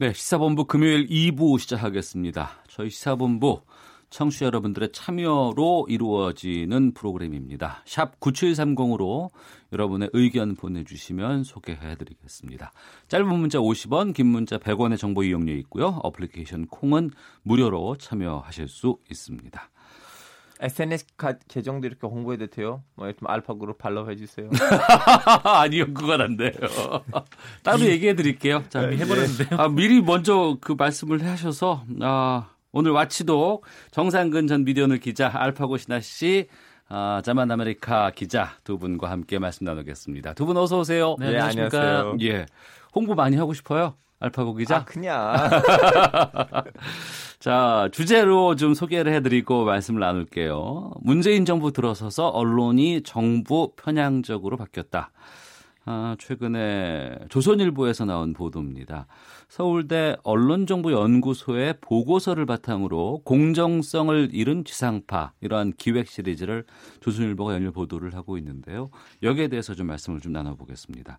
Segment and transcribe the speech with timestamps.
[0.00, 2.62] 네, 시사본부 금요일 2부 시작하겠습니다.
[2.68, 3.60] 저희 시사본부
[4.08, 7.82] 청취자 여러분들의 참여로 이루어지는 프로그램입니다.
[7.84, 9.28] 샵 9730으로
[9.74, 12.72] 여러분의 의견 보내주시면 소개해드리겠습니다.
[13.08, 16.00] 짧은 문자 50원, 긴 문자 100원의 정보 이용료 있고요.
[16.02, 17.10] 어플리케이션 콩은
[17.42, 19.70] 무료로 참여하실 수 있습니다.
[20.60, 22.82] SNS 가, 계정도 이렇게 홍보해도 돼요?
[22.94, 24.50] 뭐 들면 알파그룹 팔로우 해주세요.
[25.44, 26.52] 아니요, 그건 안 돼요.
[27.64, 28.62] 따로 얘기해 드릴게요.
[28.68, 29.58] 자, 네, 해버렸는데요.
[29.58, 36.46] 아, 미리 먼저 그 말씀을 하셔서, 아, 오늘 watchdog 정상근 전 미디어오늘 기자, 알파고 시나씨,
[36.88, 40.34] 아, 자만 아메리카 기자 두 분과 함께 말씀 나누겠습니다.
[40.34, 41.16] 두 분 어서 오세요.
[41.18, 42.16] 네, 안녕하세요.
[42.22, 42.46] 예.
[42.94, 43.94] 홍보 많이 하고 싶어요?
[44.18, 44.76] 알파고 기자?
[44.76, 45.32] 아, 그냥.
[47.40, 50.90] 자, 주제로 좀 소개를 해드리고 말씀을 나눌게요.
[51.00, 55.10] 문재인 정부 들어서서 언론이 정부 편향적으로 바뀌었다.
[55.86, 59.06] 아, 최근에 조선일보에서 나온 보도입니다.
[59.48, 66.66] 서울대 언론정보연구소의 보고서를 바탕으로 공정성을 잃은 지상파 이러한 기획 시리즈를
[67.00, 68.90] 조선일보가 연일 보도를 하고 있는데요.
[69.22, 71.18] 여기에 대해서 좀 말씀을 좀 나눠보겠습니다.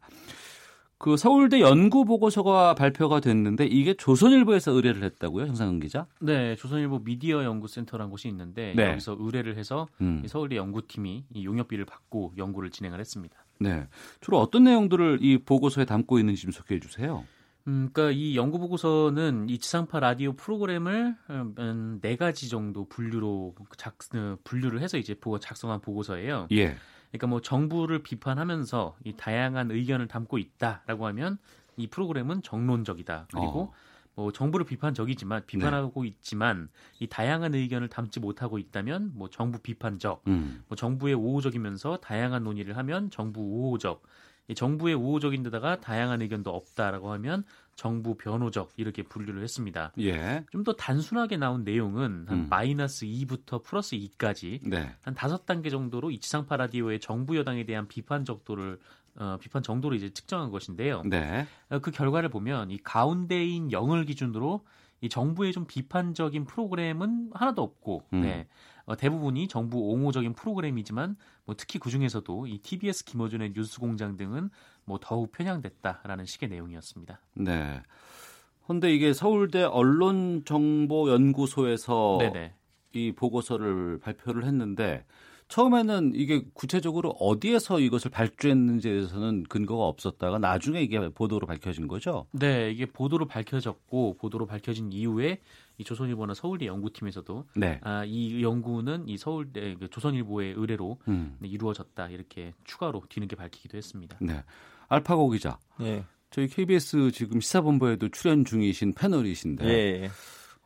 [1.01, 6.05] 그 서울대 연구 보고서가 발표가 됐는데 이게 조선일보에서 의뢰를 했다고요, 정상근 기자?
[6.19, 8.91] 네, 조선일보 미디어 연구센터라는 곳이 있는데 네.
[8.91, 10.21] 여기서 의뢰를 해서 음.
[10.23, 13.35] 이 서울대 연구팀이 이 용역비를 받고 연구를 진행을 했습니다.
[13.59, 13.87] 네.
[14.19, 17.25] 주로 어떤 내용들을 이 보고서에 담고 있는지 좀 소개해 주세요.
[17.67, 23.97] 음, 그러니까 이 연구 보고서는 이 지상파 라디오 프로그램을 음, 네 가지 정도 분류로 작
[24.13, 26.47] 어, 분류를 해서 이제 보고 작성한 보고서예요.
[26.51, 26.75] 예.
[27.11, 31.37] 그러니까 뭐 정부를 비판하면서 이 다양한 의견을 담고 있다라고 하면
[31.77, 33.27] 이 프로그램은 정론적이다.
[33.31, 33.73] 그리고 어.
[34.15, 36.69] 뭐 정부를 비판적이지만 비판하고 있지만
[36.99, 40.63] 이 다양한 의견을 담지 못하고 있다면 뭐 정부 비판적, 음.
[40.67, 44.03] 뭐 정부의 우호적이면서 다양한 논의를 하면 정부 우호적,
[44.47, 47.45] 이 정부의 우호적인데다가 다양한 의견도 없다라고 하면
[47.75, 49.91] 정부 변호적 이렇게 분류를 했습니다.
[49.99, 50.43] 예.
[50.51, 52.47] 좀 더 단순하게 나온 내용은 한 음.
[52.49, 54.95] 마이너스 2부터 플러스 2까지 네.
[55.01, 58.79] 한 다섯 단계 정도로 이 지상파 라디오의 정부 여당에 대한 비판 적도를
[59.15, 61.01] 어, 비판 정도를 이제 측정한 것인데요.
[61.05, 61.47] 네.
[61.69, 64.63] 어, 그 결과를 보면 이 가운데인 0을 기준으로
[65.01, 68.21] 이 정부의 좀 비판적인 프로그램은 하나도 없고, 음.
[68.21, 68.47] 네.
[68.85, 71.15] 어, 대부분이 정부 옹호적인 프로그램이지만
[71.45, 74.49] 뭐 특히 그 중에서도 이 TBS 김어준의 뉴스공장 등은
[74.85, 77.19] 뭐 더욱 편향됐다라는 식의 내용이었습니다.
[77.35, 77.81] 네.
[78.67, 82.53] 근데 이게 서울대 언론정보연구소에서 네네.
[82.93, 85.05] 이 보고서를 발표를 했는데
[85.51, 92.25] 처음에는 이게 구체적으로 어디에서 이것을 발주했는지에 대해서는 근거가 없었다가 나중에 이게 보도로 밝혀진 거죠.
[92.31, 95.39] 네, 이게 보도로 밝혀졌고 보도로 밝혀진 이후에
[95.77, 97.79] 이 조선일보나 서울대 연구팀에서도 네.
[97.83, 101.37] 아, 이 연구는 이 서울대 그 조선일보의 의뢰로 음.
[101.39, 104.17] 네, 이루어졌다 이렇게 추가로 뒤늦게 밝히기도 했습니다.
[104.21, 104.43] 네.
[104.87, 105.57] 알파고 기자.
[105.81, 106.03] 예.
[106.29, 110.09] 저희 KBS 지금 시사본부에도 출연 중이신 패널이신데 예.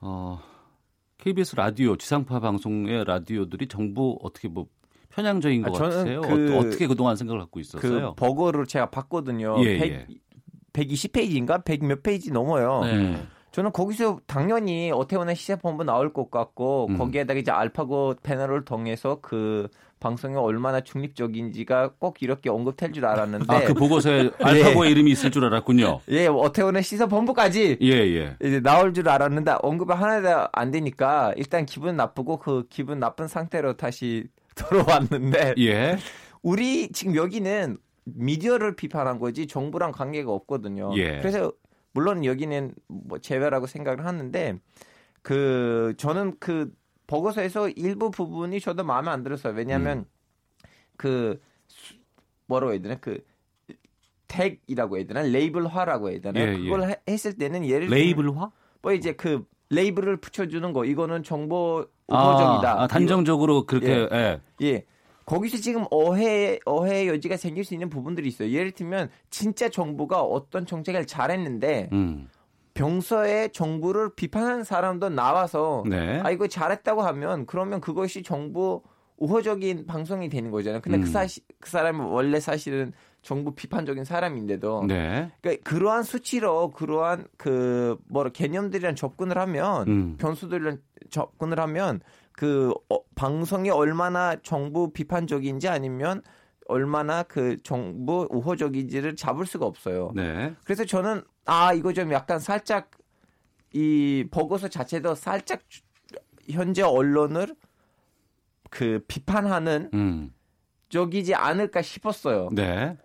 [0.01, 0.41] 어,
[1.17, 4.67] KBS 라디오 지상파 방송의 라디오들이 정부 어떻게 뭐
[5.09, 6.21] 편향적인 것 아, 저는 같으세요?
[6.21, 8.13] 그- 어, 어떻게 그동안 생각을 갖고 그 있었어요?
[8.15, 9.55] 버거를 제가 봤거든요.
[9.63, 10.07] 예, 100, 예.
[10.73, 11.63] 120페이지인가?
[11.63, 12.81] 100 몇 페이지 넘어요.
[12.83, 13.25] 네.
[13.55, 13.57] 음.
[13.57, 16.97] 저는 거기서 당연히 어태원의 시사본부 나올 것 같고 음.
[16.97, 19.69] 거기에다가 이제 알파고 패널을 통해서 그
[20.01, 25.45] 방송이 얼마나 중립적인지가 꼭 이렇게 언급될 줄 알았는데 아, 그 보고서에 알파고의 이름이 있을 줄
[25.45, 26.01] 알았군요.
[26.09, 28.35] 예 어태원의 시사 본부까지 예, 예.
[28.43, 33.77] 이제 나올 줄 알았는데 언급이 하나도 안 되니까 일단 기분 나쁘고 그 기분 나쁜 상태로
[33.77, 35.97] 다시 돌아왔는데 예.
[36.43, 40.91] 우리 지금 여기는 미디어를 비판한 거지 정부랑 관계가 없거든요.
[40.97, 41.17] 예.
[41.19, 41.51] 그래서
[41.95, 44.59] 물론 여기는 뭐 제외라고 생각을 하는데
[45.21, 46.71] 그 저는 그
[47.07, 49.53] 보고서에서 일부 부분이 저도 마음에 안 들었어요.
[49.53, 50.05] 왜냐하면 음.
[50.97, 51.95] 그 수-
[52.47, 53.23] 뭐라고 해야 되나 그
[54.27, 56.57] 택이라고 해야 되나 레이블화라고 해야 되나 예, 예.
[56.57, 58.51] 그걸 해- 했을 때는 예를 레이블화?
[58.81, 62.71] 뭐 이제 그 레이블을 붙여주는 거 이거는 정보 우호적이다.
[62.73, 64.41] 아, 아, 단정적으로 그렇게 예.
[64.63, 64.85] 예.
[65.25, 68.51] 거기서 지금 어해 어해 여지가 생길 수 있는 부분들이 있어요.
[68.51, 72.29] 예를 들면 진짜 정부가 어떤 정책을 잘했는데 음.
[72.75, 76.19] 평소에 정부를 비판하는 사람도 나와서 네.
[76.23, 78.83] 아 이거 잘했다고 하면 그러면 그것이 정부
[79.17, 80.81] 우호적인 방송이 되는 거잖아요.
[80.81, 81.01] 근데 음.
[81.01, 82.91] 그 사실 그 사람은 원래 사실은
[83.21, 85.31] 정부 비판적인 사람인데도 네.
[85.41, 90.17] 그러니까 그러한 수치로 그러한 그 뭐라 개념들이랑 접근을 하면 음.
[90.17, 90.77] 변수들이랑
[91.09, 92.01] 접근을 하면
[92.37, 96.21] 그 어, 방송이 얼마나 정부 비판적인지 아니면
[96.67, 100.11] 얼마나 그 정부 우호적인지를 잡을 수가 없어요.
[100.15, 100.53] 네.
[100.63, 102.91] 그래서 저는 아 이거 좀 약간 살짝
[103.73, 105.81] 이 보고서 자체도 살짝 주-
[106.49, 107.55] 현재 언론을
[108.69, 110.33] 그 비판하는 음.
[110.89, 112.49] 쪽이지 않을까 싶었어요.
[112.51, 112.97] 네.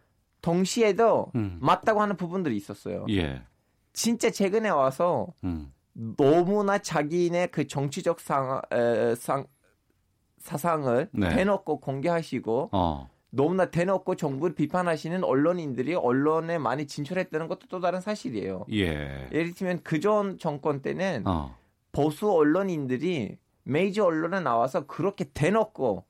[0.43, 1.59] 동시에도 음.
[1.61, 3.07] 맞다고 하는 부분들이 있었어요.
[3.11, 3.43] 예.
[3.93, 5.73] 진짜 최근에 와서 음.
[5.93, 9.47] 너무나 자기네 그 정치적 상, 에, 상
[10.39, 11.29] 사상을 네.
[11.35, 13.11] 대놓고 공개하시고 어.
[13.31, 18.65] 너무나 대놓고 정부를 비판하시는 언론인들이 언론에 많이 진출했다는 것도 또 다른 사실이에요.
[18.73, 19.29] 예.
[19.33, 21.57] 예를 들면 그 전 정권 때는 어.
[21.93, 26.05] 보수 언론인들이 메이저 언론에 나와서 그렇게 대놓고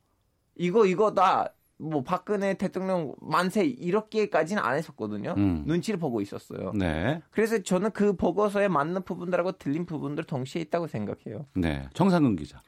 [0.56, 5.34] 이거 이거다 뭐 박근혜 대통령 만세 이렇게까지는 안 했었거든요.
[5.36, 5.64] 음.
[5.66, 6.72] 눈치를 보고 있었어요.
[6.74, 7.22] 네.
[7.30, 11.46] 그래서 저는 그 보고서에 맞는 부분들하고 틀린 부분들 동시에 있다고 생각해요.
[11.54, 11.88] 네.
[11.94, 12.62] 정상근 기자.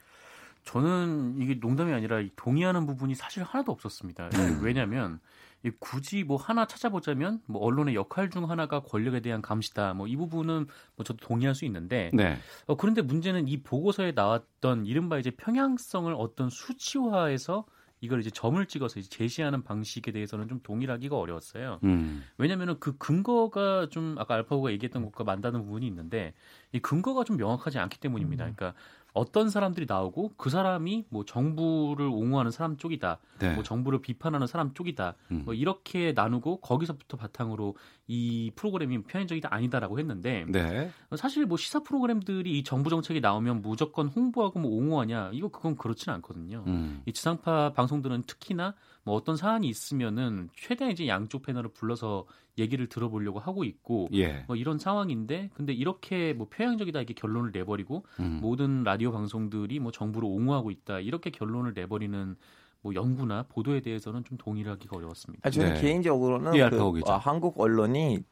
[0.64, 4.31] 저는 이게 농담이 아니라 이 동의하는 부분이 사실 하나도 없었습니다.
[4.35, 4.61] 음.
[4.62, 5.19] 왜냐하면
[5.64, 9.94] 이 굳이 뭐 하나 찾아보자면 뭐 언론의 역할 중 하나가 권력에 대한 감시다.
[9.94, 10.67] 뭐 이 부분은
[10.97, 12.37] 뭐 저도 동의할 수 있는데 네.
[12.67, 17.64] 어, 그런데 문제는 이 보고서에 나왔던 이른바 이제 평양성을 어떤 수치화해서
[18.02, 21.78] 이걸 이제 점을 찍어서 이제 제시하는 방식에 대해서는 좀 동일하기가 어려웠어요.
[21.84, 22.25] 음.
[22.37, 26.34] 왜냐하면 그 근거가 좀 아까 알파고가 얘기했던 것과 맞닿는 부분이 있는데
[26.72, 28.43] 이 근거가 좀 명확하지 않기 때문입니다.
[28.43, 28.75] 그러니까
[29.12, 33.55] 어떤 사람들이 나오고 그 사람이 뭐 정부를 옹호하는 사람 쪽이다, 네.
[33.55, 35.43] 뭐 정부를 비판하는 사람 쪽이다, 음.
[35.44, 37.76] 뭐 이렇게 나누고 거기서부터 바탕으로
[38.06, 40.91] 이 프로그램이 편향적이다 아니다라고 했는데 네.
[41.17, 46.17] 사실 뭐 시사 프로그램들이 이 정부 정책이 나오면 무조건 홍보하고 뭐 옹호하냐 이거 그건 그렇지는
[46.17, 46.64] 않거든요.
[46.67, 47.03] 음.
[47.06, 52.25] 이 지상파 방송들은 특히나 뭐 어떤 사안이 있으면은 최대한 이제 양쪽 패널을 불러서
[52.58, 54.44] 얘기를 들어보려고 하고 있고 예.
[54.46, 58.38] 뭐 이런 상황인데 근데 이렇게 뭐 표양적이다 이렇게 결론을 내버리고 음.
[58.40, 62.37] 모든 라디오 방송들이 뭐 정부를 옹호하고 있다 이렇게 결론을 내버리는
[62.82, 65.46] 뭐 연구나 보도에 대해서는 좀 동일하기가 어려웠습니다.
[65.46, 65.81] 아, 저는 네.
[65.81, 67.00] 개인적으로는 예, 그.
[67.06, 68.22] 아, 한국 언론이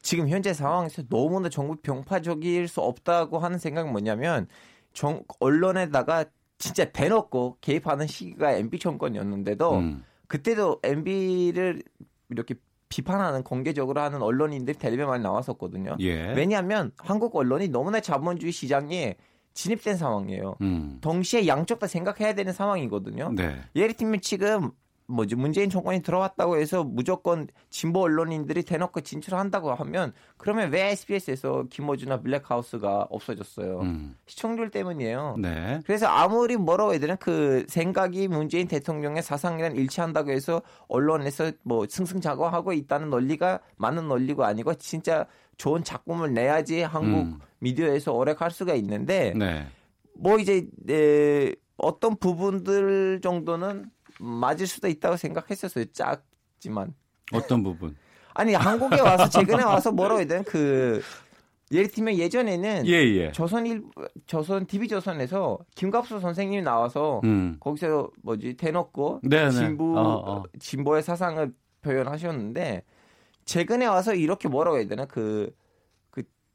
[0.00, 4.48] 지금 현재 상황에서 너무나 정부 병파적일 수 없다고 하는 생각은 뭐냐면
[4.92, 6.24] 정, 언론에다가
[6.62, 10.04] 진짜 대놓고 개입하는 시기가 MB 정권이었는데도 음.
[10.28, 11.82] 그때도 MB를
[12.30, 12.54] 이렇게
[12.88, 15.96] 비판하는 공개적으로 하는 언론인들이 텔레비에 많이 나왔었거든요.
[15.98, 16.32] 예.
[16.34, 19.16] 왜냐하면 한국 언론이 너무나 자본주의 시장에
[19.54, 20.56] 진입된 상황이에요.
[20.60, 20.98] 음.
[21.00, 23.32] 동시에 양쪽 다 생각해야 되는 상황이거든요.
[23.34, 23.56] 네.
[23.74, 24.70] 예를 들면 지금
[25.12, 32.20] 뭐지 문재인 정권이 들어왔다고 해서 무조건 진보 언론인들이 대놓고 진출한다고 하면 그러면 왜 SBS에서 김어준나
[32.20, 33.80] 블랙하우스가 없어졌어요?
[33.80, 34.16] 음.
[34.26, 35.36] 시청률 때문이에요.
[35.38, 35.80] 네.
[35.84, 42.72] 그래서 아무리 뭐라고 해야 되나 그 생각이 문재인 대통령의 사상이랑 일치한다고 해서 언론에서 뭐 승승장구하고
[42.72, 45.26] 있다는 논리가 맞는 논리가 아니고 진짜
[45.56, 47.38] 좋은 작품을 내야지 한국 음.
[47.58, 49.66] 미디어에서 오래 갈 수가 있는데 네.
[50.14, 53.90] 뭐 이제 에, 어떤 부분들 정도는
[54.22, 55.86] 맞을 수도 있다고 생각했었어요.
[55.92, 56.94] 작지만
[57.32, 57.96] 어떤 부분?
[58.34, 61.02] 아니 한국에 와서 최근에 와서 뭐라고 해야 되나 그
[61.70, 63.32] 예를 들면 예전에는 예, 예.
[63.32, 63.82] 조선 일
[64.26, 67.56] 조선 TV 조선에서 김갑수 선생님이 나와서 음.
[67.60, 69.50] 거기서 뭐지 대놓고 네, 네.
[69.50, 70.42] 진보 어, 어.
[70.58, 71.52] 진보의 사상을
[71.82, 72.84] 표현하셨는데
[73.44, 75.50] 최근에 와서 이렇게 뭐라고 해야 되나 그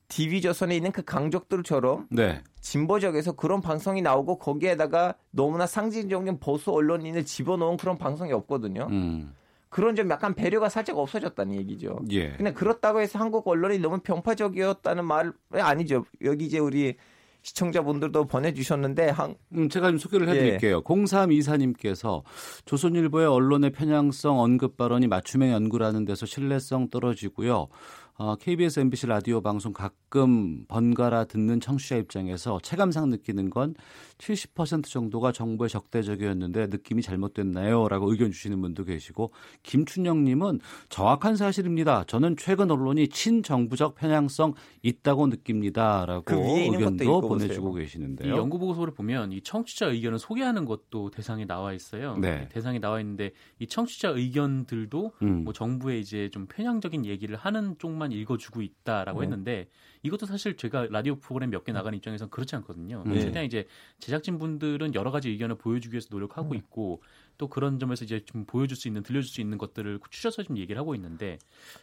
[0.08, 2.42] 그 TV 조선에 있는 그 강족들처럼 네.
[2.62, 8.88] 진보적에서 그런 방송이 나오고 거기에다가 너무나 상징적인 보수 언론인을 집어넣은 그런 방송이 없거든요.
[8.90, 9.34] 음.
[9.70, 12.00] 그런 좀 약간 배려가 살짝 없어졌다는 얘기죠.
[12.12, 12.32] 예.
[12.32, 16.06] 근데 그렇다고 해서 한국 언론이 너무 편파적이었다는 말은 아니죠.
[16.24, 16.96] 여기 이제 우리
[17.42, 20.32] 시청자분들도 보내주셨는데 한, 음, 제가 좀 소개를 예.
[20.32, 20.82] 해드릴게요.
[20.82, 22.24] 0324님께서
[22.66, 27.68] 조선일보의 언론의 편향성 언급 발언이 맞춤형 연구라는 데서 신뢰성 떨어지고요.
[28.20, 33.76] 어, KBS, MBC 라디오 방송 가끔 번갈아 듣는 청취자 입장에서 체감상 느끼는 건
[34.18, 37.88] 70% 정도가 정부에 적대적이었는데 느낌이 잘못됐나요?
[37.88, 39.32] 라고 의견 주시는 분도 계시고
[39.64, 40.60] 김춘영 님은
[40.90, 42.04] 정확한 사실입니다.
[42.06, 46.06] 저는 최근 언론이 친정부적 편향성 있다고 느낍니다.
[46.06, 47.22] 라고 그 의견도.
[47.22, 48.36] 보내주고 이 계시는데요.
[48.36, 52.18] 연구 보고서를 보면 이 청취자 의견을 소개하는 것도 대상에 나와 있어요.
[52.18, 52.48] 네.
[52.50, 55.44] 대상에 나와 있는데 이 청취자 의견들도 음.
[55.44, 59.26] 뭐 정부의 이제 좀 편향적인 얘기를 하는 쪽만 읽어주고 있다라고 네.
[59.26, 59.68] 했는데
[60.04, 63.04] 이것도 사실 제가 라디오 프로그램 몇 개 나가는 입장에서는 그렇지 않거든요.
[63.06, 63.20] 네.
[63.20, 63.68] 최대한 이제
[64.00, 66.56] 제작진 분들은 여러 가지 의견을 보여주기 위해서 노력하고 음.
[66.56, 67.02] 있고
[67.38, 70.80] 또 그런 점에서 이제 좀 보여줄 수 있는 들려줄 수 있는 것들을 추려서 좀 얘기를
[70.80, 71.38] 하고 있는데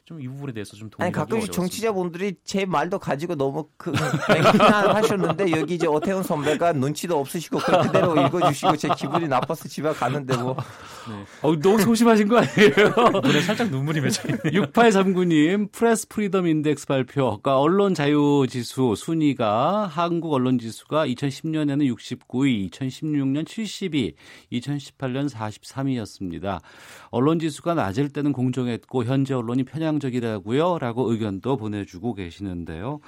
[0.05, 1.55] 좀 이 부분에 대해서 좀 동의하기 아니 가끔씩 어려웠습니다.
[1.55, 3.93] 정치자분들이 제 말도 가지고 너무 그
[4.29, 10.57] 맹신하셨는데 여기 이제 오태훈 선배가 눈치도 없으시고 그대로 읽어주시고 제 기분이 나빠서 집에 가는데 뭐
[11.43, 13.21] 어, 너무 소심하신 거 아니에요?
[13.23, 14.63] 눈에 살짝 눈물이 맺혀 있네요.
[14.67, 17.25] 6839님 Press Freedom Index 발표.
[17.25, 24.15] 그러니까 언론 자유 지수 순위가 한국 언론 지수가 2010년에는 69위, 2016년 72,
[24.53, 26.61] 2018년 43위였습니다.
[27.11, 33.01] 언론 지수가 낮을 때는 공정했고 현재 언론이 편향적이라고요 라고 의견도 보내주고 계시는데요.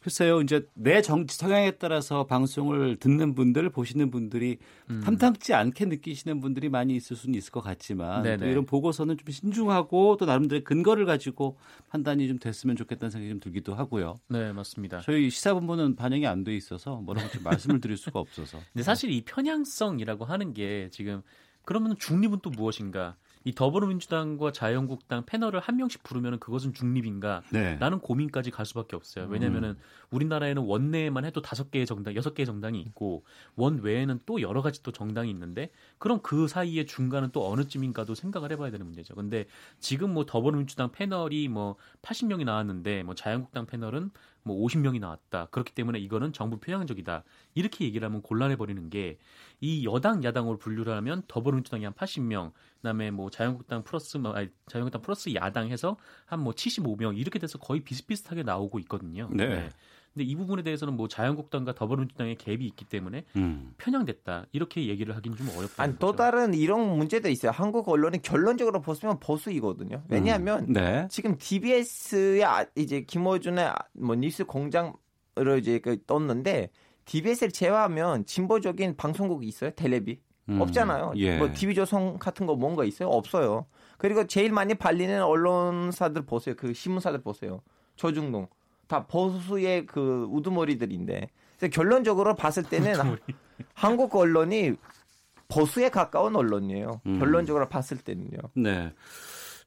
[0.00, 4.58] 글쎄요, 이제 내 정치 성향에 따라서 방송을 듣는 분들, 보시는 분들이
[4.90, 5.00] 음.
[5.04, 8.46] 탐탁지 않게 느끼시는 분들이 많이 있을 수는 있을 것 같지만 또.
[8.46, 11.58] 이런 보고서는 좀 신중하고 또 나름대로 근거를 가지고
[11.88, 14.20] 판단이 좀 됐으면 좋겠다는 생각이 좀 들기도 하고요.
[14.28, 15.00] 네, 맞습니다.
[15.00, 18.58] 저희 시사본부는 반영이 안 돼 있어서 뭐라고 좀 말씀을 드릴 수가 없어서.
[18.72, 21.20] 근데 사실 이 편향성이라고 하는 게 지금
[21.68, 23.14] 그러면 중립은 또 무엇인가?
[23.44, 27.42] 이 더불어민주당과 자유한국당 패널을 한 명씩 부르면 그것은 중립인가?
[27.52, 27.76] 네.
[27.76, 29.26] 라는 고민까지 갈 수밖에 없어요.
[29.28, 29.76] 왜냐면은
[30.10, 34.82] 우리나라에는 원내에만 해도 다섯 개의 정당, 여섯 개의 정당이 있고 원 외에는 또 여러 가지
[34.82, 39.14] 또 정당이 있는데 그럼 그 사이의 중간은 또 어느쯤인가도 생각을 해봐야 되는 문제죠.
[39.14, 39.44] 근데
[39.78, 44.10] 지금 뭐 더불어민주당 패널이 뭐 80명이 나왔는데 뭐 자유한국당 패널은
[44.48, 45.46] 뭐 50명이 나왔다.
[45.52, 47.22] 그렇기 때문에 이거는 정부 편향적이다.
[47.54, 49.18] 이렇게 얘기를 하면 곤란해 버리는 게
[49.60, 55.02] 이 여당 야당으로 분류를 하면 더불어민주당이 한 80명, 그다음에 뭐 자유한국당 플러스 뭐 아니, 자유한국당
[55.02, 59.28] 플러스 야당 해서 한 뭐 75명 이렇게 돼서 거의 비슷비슷하게 나오고 있거든요.
[59.32, 59.70] 네.
[60.14, 63.72] 근데 이 부분에 대해서는 뭐 자유한국당과 더불어민주당의 갭이 있기 때문에 음.
[63.78, 65.82] 편향됐다 이렇게 얘기를 하기는 좀 어렵다.
[65.82, 67.52] 아니 또 다른 이런 문제도 있어요.
[67.52, 70.02] 한국 언론이 결론적으로 보시면 보수이거든요.
[70.08, 71.06] 왜냐하면 네.
[71.10, 76.70] 지금 DBS의 아- 이제 김어준의 아- 뭐 뉴스 공장으로 이제 그 떴는데
[77.04, 79.70] DBS를 제외하면 진보적인 방송국이 있어요?
[79.70, 80.60] 텔레비 음.
[80.60, 81.12] 없잖아요.
[81.16, 81.38] 예.
[81.38, 83.08] 뭐 TV조선 같은 거 뭔가 있어요?
[83.10, 83.66] 없어요.
[83.98, 86.54] 그리고 제일 많이 발리는 언론사들 보세요.
[86.56, 87.60] 그 신문사들 보세요.
[87.96, 88.48] 조중동
[88.88, 91.28] 다 보수의 그 우두머리들인데
[91.72, 92.94] 결론적으로 봤을 때는
[93.74, 94.74] 한국 언론이
[95.48, 97.00] 보수에 가까운 언론이에요.
[97.06, 97.18] 음.
[97.18, 98.38] 결론적으로 봤을 때는요.
[98.54, 98.92] 네.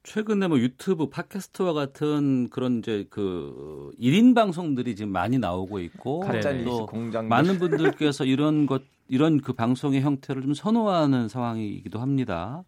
[0.03, 6.23] 최근에 뭐 유튜브, 팟캐스트와 같은 그런 이제 그 1인 방송들이 지금 많이 나오고 있고
[6.65, 12.63] 또 공장 많은 분들께서 이런 것 이런 그 방송의 형태를 좀 선호하는 상황이기도 합니다.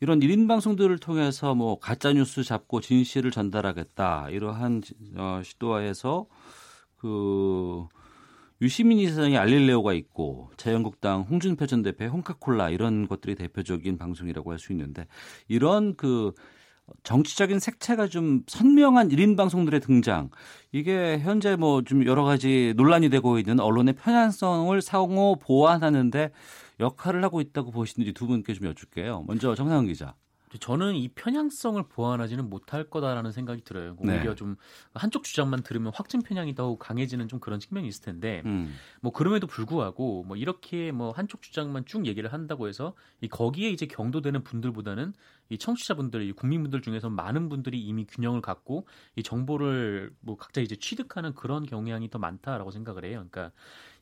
[0.00, 4.28] 이런 1인 방송들을 통해서 뭐 가짜 뉴스 잡고 진실을 전달하겠다.
[4.30, 4.82] 이러한
[5.16, 6.26] 어, 시도하에서
[6.96, 7.86] 그
[8.62, 14.72] 유시민 이사장이 알릴레오가 있고 자유한국당 홍준표 전 대표의 홍카콜라 이런 것들이 대표적인 방송이라고 할 수
[14.72, 15.06] 있는데
[15.48, 16.32] 이런 그
[17.02, 20.30] 정치적인 색채가 좀 선명한 1인 방송들의 등장.
[20.72, 26.30] 이게 현재 뭐 좀 여러 가지 논란이 되고 있는 언론의 편향성을 상호 보완하는데
[26.80, 29.24] 역할을 하고 있다고 보시는지 두 분께 좀 여쭐게요.
[29.26, 30.14] 먼저 정상훈 기자.
[30.60, 33.96] 저는 이 편향성을 보완하지는 못할 거다라는 생각이 들어요.
[34.00, 34.16] 네.
[34.16, 34.56] 오히려 좀
[34.94, 38.74] 한쪽 주장만 들으면 확증 편향이 더욱 강해지는 좀 그런 측면이 있을 텐데 음.
[39.00, 43.86] 뭐 그럼에도 불구하고 뭐 이렇게 뭐 한쪽 주장만 쭉 얘기를 한다고 해서 이 거기에 이제
[43.86, 45.14] 경도되는 분들보다는
[45.48, 50.76] 이 청취자분들, 이 국민분들 중에서 많은 분들이 이미 균형을 갖고 이 정보를 뭐 각자 이제
[50.76, 53.24] 취득하는 그런 경향이 더 많다라고 생각을 해요.
[53.30, 53.52] 그러니까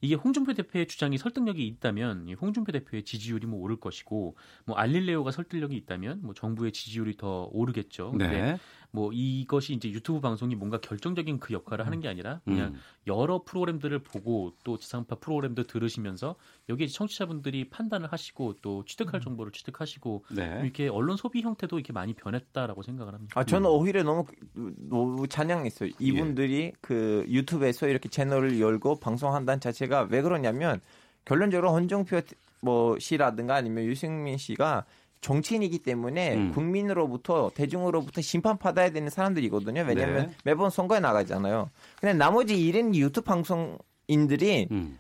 [0.01, 4.37] 이게 홍준표 대표의 주장이 설득력이 있다면 이 홍준표 대표의 지지율이 뭐 오를 것이고
[4.67, 8.13] 뭐 알릴레오가 설득력이 있다면 뭐 정부의 지지율이 더 오르겠죠.
[8.19, 8.59] 네.
[8.95, 12.81] 뭐 이것이 이제 유튜브 방송이 뭔가 결정적인 그 역할을 하는 게 아니라 그냥 음.
[13.09, 16.37] 여러 프로그램들을 보고 또 지상파 프로그램도 들으시면서
[16.69, 20.61] 여기에 청취자분들이 판단을 하시고 또 취득할 정보를 취득하시고 네.
[20.63, 23.33] 이렇게 언론 소비 형태도 이렇게 많이 변했다라고 생각을 합니다.
[23.39, 25.91] 아, 저는 오히려 너무, 너무 찬양했어요.
[25.99, 30.81] 이분들이 그 유튜브에서 이렇게 채널을 열고 방송한다는 자체가 왜 그러냐면
[31.25, 32.21] 결론적으로 헌정표
[32.61, 34.85] 뭐 씨라든가 아니면 유승민 씨가
[35.25, 36.53] 정치인이기 때문에 음.
[36.53, 39.87] 국민으로부터 대중으로부터 심판받아야 되는 사람들이거든요.
[39.89, 40.35] 왜냐하면 네.
[40.45, 41.71] 매번 선거에 나가잖아요.
[41.99, 44.99] 근데 나머지 일인 유튜브 방송인들이 음.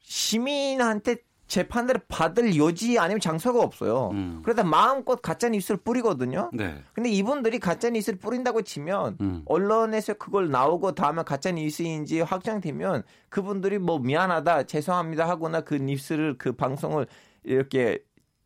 [0.00, 4.10] 시민한테 재판을 받을 여지 아니면 장소가 없어요.
[4.12, 4.40] 음.
[4.42, 6.50] 그러다 마음껏 가짜 뉴스를 뿌리거든요.
[6.52, 6.82] 네.
[6.92, 9.42] 근데 이분들이 가짜 뉴스를 뿌린다고 치면 음.
[9.46, 16.52] 언론에서 그걸 나오고 다음에 가짜 뉴스인지 확정되면 그분들이 뭐 미안하다 죄송합니다 하거나 그 뉴스를 그
[16.52, 17.06] 방송을
[17.44, 17.98] 이렇게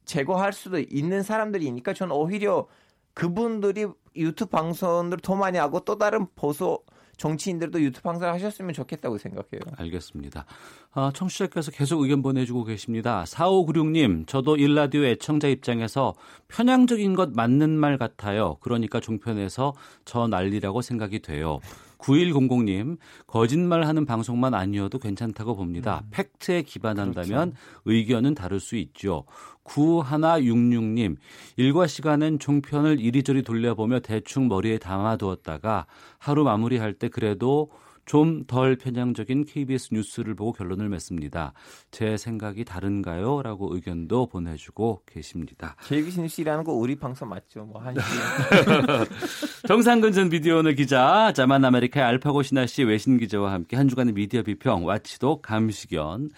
[0.04, 2.66] 제거할 수도 있는 사람들이니까 저는 오히려
[3.14, 6.78] 그분들이 유튜브 방송을 더 많이 하고 또 다른 보수
[7.16, 9.61] 정치인들도 유튜브 방송을 하셨으면 좋겠다고 생각해요.
[9.76, 10.44] 알겠습니다.
[10.92, 13.25] 아, 청취자께서 계속 의견 보내주고 계십니다.
[13.26, 16.14] 4596님, 저도 일라디오 애청자 입장에서
[16.49, 18.56] 편향적인 것 맞는 말 같아요.
[18.61, 21.61] 그러니까 종편에서 저 난리라고 생각이 돼요.
[21.99, 26.02] 9100님, 거짓말 하는 방송만 아니어도 괜찮다고 봅니다.
[26.11, 27.54] 팩트에 기반한다면
[27.85, 29.25] 의견은 다를 수 있죠.
[29.64, 31.16] 9166님,
[31.57, 35.87] 일과 시간은 종편을 이리저리 돌려보며 대충 머리에 담아두었다가
[36.19, 37.71] 하루 마무리할 때 그래도
[38.04, 41.52] 좀 덜 편향적인 KBS 뉴스를 보고 결론을 맺습니다.
[41.90, 43.42] 제 생각이 다른가요?
[43.42, 45.76] 라고 의견도 보내주고 계십니다.
[45.87, 47.64] KBS 뉴스라는 거 우리 방송 맞죠?
[47.64, 48.00] 뭐한 시.
[49.69, 54.42] 정상근 전 미디어오늘 기자, 자만 아메리카의 알파고 신하 씨 외신 기자와 함께 한 주간의 미디어
[54.42, 56.31] 비평, 와치도 감시견.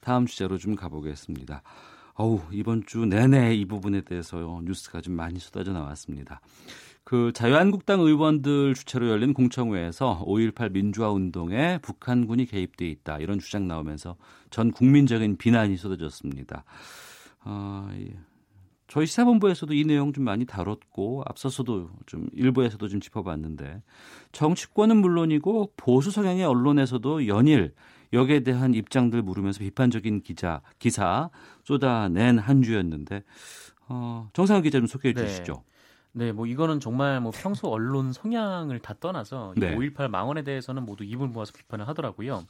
[0.00, 1.62] 다음 주제로 좀 가보겠습니다.
[2.20, 6.40] 어우, 이번 주 내내 이 부분에 대해서 뉴스가 좀 많이 쏟아져 나왔습니다.
[7.04, 14.16] 그 자유한국당 의원들 주최로 열린 공청회에서 5.18 민주화 운동에 북한군이 개입돼 있다 이런 주장 나오면서
[14.50, 16.64] 전 국민적인 비난이 쏟아졌습니다.
[17.44, 18.18] 어, 예.
[18.88, 23.82] 저희 시사본부에서도 이 내용 좀 많이 다뤘고 앞서서도 좀 일부에서도 좀 짚어봤는데
[24.32, 27.74] 정치권은 물론이고 보수 성향의 언론에서도 연일
[28.12, 31.30] 여기에 대한 입장들 물으면서 비판적인 기자 기사
[31.64, 33.22] 쏟아낸 한 주였는데
[33.88, 35.26] 어, 정상훈 기자 좀 소개해 네.
[35.26, 35.62] 주시죠.
[36.12, 39.76] 네, 뭐 이거는 정말 뭐 평소 언론 성향을 다 떠나서 이 네.
[39.76, 42.44] 5.18 망언에 대해서는 모두 입을 모아서 비판을 하더라고요.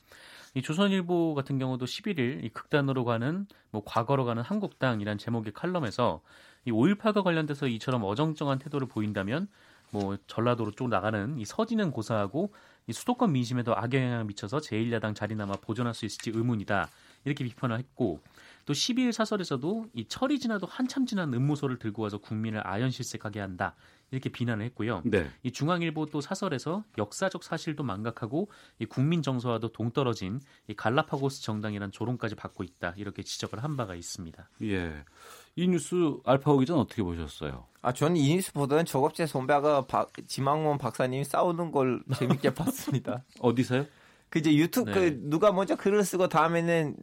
[0.54, 6.22] 이 조선일보 같은 경우도 11일 이 극단으로 가는 뭐 과거로 가는 한국당이란 제목의 칼럼에서
[6.64, 9.48] 이 5.18과 관련돼서 이처럼 어정쩡한 태도를 보인다면
[9.90, 12.52] 뭐 전라도로 쭉 나가는 이 서지는 고사하고
[12.86, 16.88] 이 수도권 민심에도 악영향을 미쳐서 제1야당 자리나마 보존할 수 있을지 의문이다.
[17.24, 18.20] 이렇게 비판을 했고
[18.68, 23.74] 또 12일 사설에서도 이 철이 지나도 한참 지난 음모소를 들고 와서 국민을 아연실색하게 한다.
[24.10, 25.00] 이렇게 비난을 했고요.
[25.06, 25.30] 네.
[25.42, 32.34] 이 중앙일보 또 사설에서 역사적 사실도 망각하고 이 국민 정서와도 동떨어진 이 갈라파고스 정당이란 조롱까지
[32.34, 32.92] 받고 있다.
[32.98, 34.50] 이렇게 지적을 한 바가 있습니다.
[34.64, 35.02] 예.
[35.56, 35.94] 이 뉴스
[36.26, 37.68] 알파고 기자는 어떻게 보셨어요?
[37.80, 43.24] 아 저는 이 뉴스 보던 저겁제 선배가 박, 지망원 박사님이 싸우는 걸 재밌게 봤습니다.
[43.40, 43.86] 어디서요?
[44.28, 44.94] 그 이제 유튜브 네.
[44.94, 46.96] 그 누가 먼저 글을 쓰고 다음에는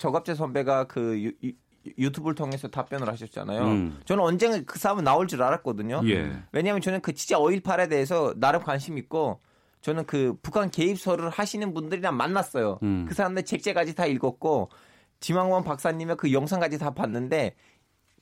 [0.00, 1.52] 저갑재 선배가 그 유, 유,
[1.98, 3.62] 유 튜브를 통해서 답변을 하셨잖아요.
[3.64, 4.00] 음.
[4.06, 6.00] 저는 언젠가 그 사람은 나올 줄 알았거든요.
[6.06, 6.42] 예.
[6.52, 9.40] 왜냐하면 저는 그 진짜 5.18에 대해서 나름 관심 있고
[9.82, 12.78] 저는 그 북한 개입설을 하시는 분들이랑 만났어요.
[12.82, 13.04] 음.
[13.06, 14.70] 그 사람들 책제까지 다 읽었고
[15.20, 17.54] 지망원 박사님의 그 영상까지 다 봤는데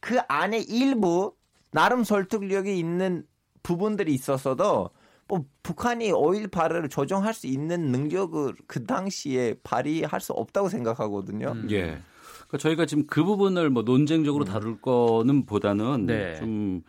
[0.00, 1.32] 그 안에 일부
[1.70, 3.24] 나름 설득력이 있는
[3.62, 4.90] 부분들이 있었어도
[5.28, 11.52] 뭐 북한이 5.18을 조정할 수 있는 능력을 그 당시에 발휘할 수 없다고 생각하거든요.
[11.52, 11.68] 음.
[11.70, 12.00] 예.
[12.48, 16.36] 그러니까 저희가 지금 그 부분을 뭐 논쟁적으로 다룰 거는 보다는 네.
[16.36, 16.82] 좀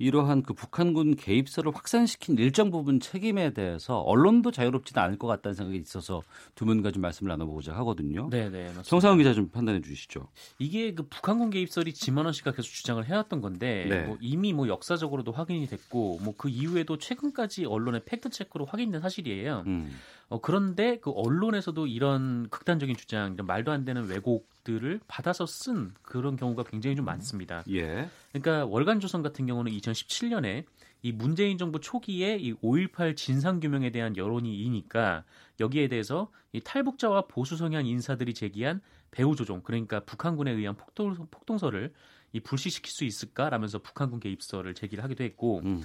[0.00, 5.78] 이러한 그 북한군 개입설을 확산시킨 일정 부분 책임에 대해서 언론도 자유롭지는 않을 것 같다는 생각이
[5.78, 6.22] 있어서
[6.56, 8.28] 두 분과 좀 말씀을 나눠보고자 하거든요.
[8.30, 8.72] 네, 네.
[8.82, 10.26] 정상훈 기자 좀 판단해 주시죠.
[10.58, 14.02] 이게 그 북한군 개입설이 지만원 씨가 계속 주장을 해왔던 건데 네.
[14.06, 19.64] 뭐 이미 뭐 역사적으로도 확인이 됐고 뭐 그 이후에도 최근까지 언론의 팩트 체크로 확인된 사실이에요.
[19.66, 19.90] 음.
[20.30, 26.36] 어, 그런데 그 언론에서도 이런 극단적인 주장, 이런 말도 안 되는 왜곡들을 받아서 쓴 그런
[26.36, 27.64] 경우가 굉장히 좀 많습니다.
[27.68, 28.08] 예.
[28.32, 30.64] 그러니까 월간조선 같은 경우는 2017년에
[31.02, 35.24] 이 문재인 정부 초기에 이 5.18 진상규명에 대한 여론이 이니까
[35.58, 41.92] 여기에 대해서 이 탈북자와 보수 성향 인사들이 제기한 배후 조종, 그러니까 북한군에 의한 폭동, 폭동설을
[42.32, 45.82] 이 불식시킬 수 있을까라면서 북한군 개입설을 제기를 하기도 했고, 음.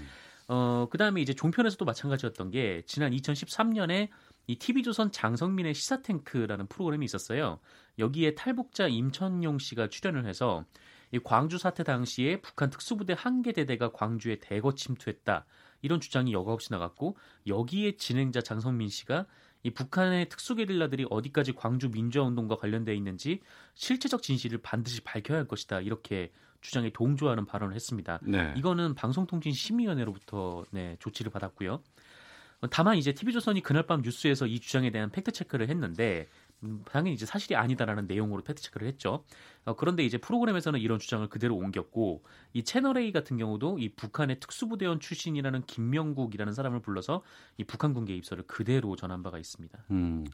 [0.48, 4.10] 어, 그 다음에 이제 종편에서도 마찬가지였던 게 지난 2013년에
[4.48, 7.60] 이 TV조선 장성민의 시사탱크라는 프로그램이 있었어요.
[7.98, 10.66] 여기에 탈북자 임천용 씨가 출연을 해서
[11.12, 15.46] 이 광주 사태 당시에 북한 특수부대 한 개 대대가 광주에 대거 침투했다.
[15.82, 17.16] 이런 주장이 여과 없이 나갔고
[17.48, 19.26] 여기에 진행자 장성민 씨가
[19.64, 23.40] 이 북한의 특수게릴라들이 어디까지 광주 민주화 운동과 관련돼 있는지
[23.76, 25.82] 실체적 진실을 반드시 밝혀야 할 것이다.
[25.82, 26.32] 이렇게
[26.62, 28.20] 주장에 동조하는 발언을 했습니다.
[28.24, 28.54] 네.
[28.58, 31.82] 이거는 방송통신심의위원회로부터 네, 조치를 받았고요.
[32.66, 36.28] 어, 다만 이제 TV조선이 그날 밤 뉴스에서 이 주장에 대한 팩트 체크를 했는데
[36.64, 39.24] 음, 당연히 이제 사실이 아니다라는 내용으로 팩트 체크를 했죠.
[39.66, 42.24] 어, 그런데 이제 프로그램에서는 이런 주장을 그대로 옮겼고
[42.54, 47.22] 이 채널 A 같은 경우도 이 북한의 특수부대원 출신이라는 김명국이라는 사람을 불러서
[47.58, 49.78] 이 북한군 개입설을 그대로 전한 바가 있습니다.
[49.92, 50.26] 음,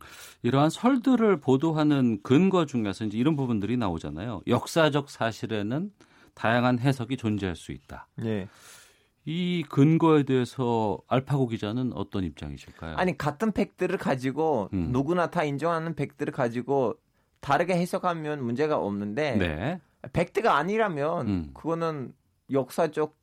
[0.44, 4.42] 이러한 설들을 보도하는 근거 중에서 이제 이런 부분들이 나오잖아요.
[4.48, 5.92] 역사적 사실에는
[6.34, 8.08] 다양한 해석이 존재할 수 있다.
[8.24, 8.48] 예.
[9.26, 12.96] 이 근거에 대해서 알파고 기자는 어떤 입장이실까요?
[12.98, 14.90] 아니 같은 팩트를 가지고 음.
[14.92, 16.96] 누구나 다 인정하는 팩트를 가지고
[17.40, 19.80] 다르게 해석하면 문제가 없는데 네.
[20.14, 21.52] 팩트가 아니라면 음.
[21.54, 22.14] 그거는
[22.52, 23.16] 역사적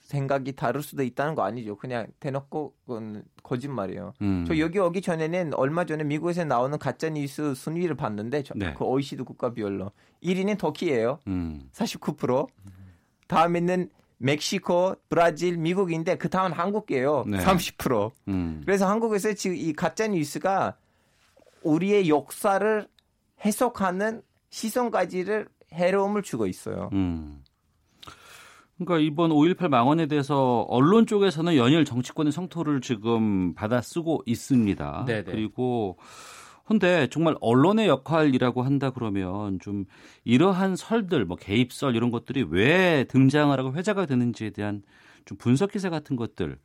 [0.00, 1.76] 생각이 다를 수도 있다는 거 아니죠.
[1.76, 4.12] 그냥 대놓고 그건 거짓말이에요.
[4.22, 4.44] 음.
[4.46, 8.74] 저 여기 오기 전에는 얼마 전에 미국에서 나오는 가짜 뉴스 순위를 봤는데 저- 네.
[8.74, 11.20] 그 OECD 국가 비율로 1위는 터키예요.
[11.26, 11.68] 음.
[11.72, 12.46] 49%.
[13.28, 17.24] 다음에는 멕시코, 브라질, 미국인데 그 다음은 한국이에요.
[17.26, 17.38] 네.
[17.38, 18.12] 30%.
[18.28, 18.62] 음.
[18.64, 20.76] 그래서 한국에서 지금 이 가짜 뉴스가
[21.62, 22.86] 우리의 역사를
[23.44, 26.90] 해석하는 시선까지를 해로움을 주고 있어요.
[26.92, 27.42] 음.
[28.76, 35.04] 그러니까 이번 5.18 망언에 대해서 언론 쪽에서는 연일 정치권의 성토를 지금 받아 쓰고 있습니다.
[35.06, 35.24] 네네.
[35.24, 35.96] 그리고
[36.64, 39.84] 근데 정말 언론의 역할이라고 한다 그러면 좀
[40.24, 44.82] 이러한 설들, 뭐 개입설 이런 것들이 왜 등장을 하고 회자가 되는지에 대한
[45.26, 46.58] 좀 분석 기사 같은 것들,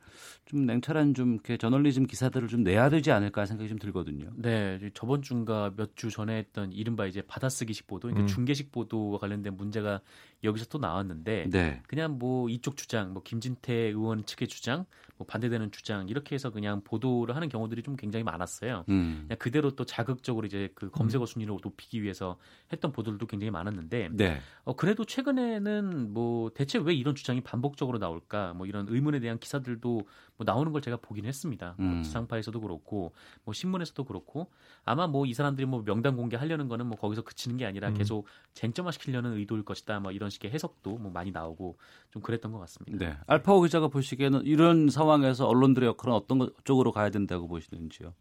[0.44, 4.30] 좀 냉철한 좀 이렇게 저널리즘 기사들을 좀 내야 되지 않을까 생각이 좀 들거든요.
[4.36, 8.26] 네, 저번 주인가 몇 주 전에 했던 이른바 이제 받아쓰기식 보도, 그러니까 음.
[8.26, 10.00] 중계식 보도와 관련된 문제가
[10.44, 11.82] 여기서 또 나왔는데 네.
[11.86, 14.84] 그냥 뭐 이쪽 주장, 뭐 김진태 의원 측의 주장,
[15.20, 18.84] 뭐 반대되는 주장 이렇게 해서 그냥 보도를 하는 경우들이 좀 굉장히 많았어요.
[18.88, 19.24] 음.
[19.26, 22.36] 그냥 그대로 또 자극적으로 이제 그 검색어 순위를 높이기 위해서
[22.72, 24.40] 했던 보도들도 굉장히 많았는데 네.
[24.64, 30.02] 어, 그래도 최근에는 뭐 대체 왜 이런 주장이 반복적으로 나올까 뭐 이런 의문에 대한 기사들도
[30.36, 31.74] 뭐 나오는 걸 제가 보긴 했습니다.
[31.78, 32.02] 뭐 음.
[32.02, 33.12] 지상파에서도 그렇고
[33.44, 34.50] 뭐 신문에서도 그렇고
[34.84, 37.94] 아마 뭐 이 사람들이 뭐 명단 공개하려는 거는 뭐 거기서 그치는 게 아니라 음.
[37.94, 40.00] 계속 쟁점화 시키려는 의도일 것이다.
[40.00, 41.78] 뭐 이런 식의 해석도 뭐 많이 나오고
[42.10, 42.98] 좀 그랬던 것 같습니다.
[42.98, 43.16] 네.
[43.26, 48.14] 알파오 기자가 보시기에는 이런 상황 에서 언론들의 역할은 어떤 것- 쪽으로 가야 된다고 보시는지요?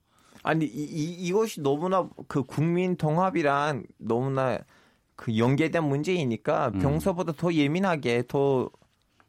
[0.43, 4.59] 아니 이, 이 이것이 너무나 그 국민 통합이랑 너무나
[5.15, 6.79] 그 연계된 문제이니까 음.
[6.79, 8.69] 평소보다 더 예민하게 더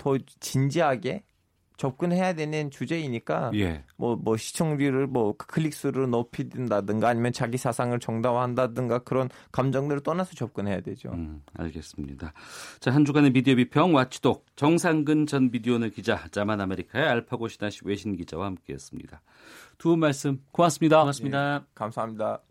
[0.01, 1.23] 더 진지하게
[1.81, 3.85] 접근해야 되는 주제이니까 예.
[3.97, 11.11] 뭐뭐 시청률을 뭐 클릭 수를 높이든다든가 아니면 자기 사상을 정당화한다든가 그런 감정들을 떠나서 접근해야 되죠.
[11.13, 12.35] 음, 알겠습니다.
[12.81, 18.15] 자, 한 주간의 미디어 비평 와치독 정상근 전 미디어오늘 기자, 자만 아메리카의 알파고 시다시 외신
[18.15, 19.23] 기자와 함께했습니다.
[19.79, 20.99] 두 분 말씀 고맙습니다.
[21.01, 21.65] 고맙습니다.
[21.75, 22.50] 감사합니다.